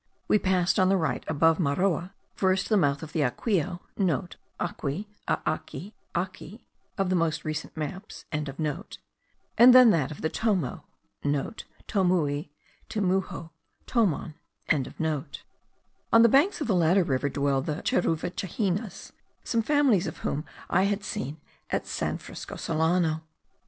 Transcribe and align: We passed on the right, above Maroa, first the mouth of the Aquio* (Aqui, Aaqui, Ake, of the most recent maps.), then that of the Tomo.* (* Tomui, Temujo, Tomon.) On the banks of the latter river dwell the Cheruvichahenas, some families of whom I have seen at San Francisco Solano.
We 0.27 0.39
passed 0.39 0.79
on 0.79 0.89
the 0.89 0.97
right, 0.97 1.23
above 1.27 1.59
Maroa, 1.59 2.13
first 2.33 2.69
the 2.69 2.75
mouth 2.75 3.03
of 3.03 3.13
the 3.13 3.19
Aquio* 3.21 3.81
(Aqui, 4.59 5.07
Aaqui, 5.27 5.93
Ake, 6.17 6.65
of 6.97 7.11
the 7.11 7.15
most 7.15 7.45
recent 7.45 7.77
maps.), 7.77 8.25
then 8.31 9.69
that 9.91 10.09
of 10.09 10.21
the 10.21 10.29
Tomo.* 10.29 10.85
(* 11.07 11.23
Tomui, 11.87 12.49
Temujo, 12.89 13.51
Tomon.) 13.85 14.33
On 16.11 16.21
the 16.23 16.27
banks 16.29 16.61
of 16.61 16.65
the 16.65 16.73
latter 16.75 17.03
river 17.03 17.29
dwell 17.29 17.61
the 17.61 17.83
Cheruvichahenas, 17.83 19.11
some 19.43 19.61
families 19.61 20.07
of 20.07 20.17
whom 20.17 20.45
I 20.67 20.85
have 20.85 21.03
seen 21.05 21.37
at 21.69 21.85
San 21.85 22.17
Francisco 22.17 22.55
Solano. 22.55 23.21